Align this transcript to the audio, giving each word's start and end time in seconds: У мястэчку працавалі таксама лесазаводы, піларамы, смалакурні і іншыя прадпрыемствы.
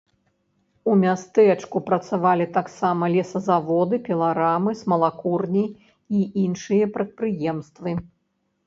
У 0.93 0.93
мястэчку 1.01 1.77
працавалі 1.89 2.47
таксама 2.57 3.11
лесазаводы, 3.17 3.95
піларамы, 4.09 4.71
смалакурні 4.81 5.65
і 6.19 6.27
іншыя 6.47 6.85
прадпрыемствы. 6.99 7.91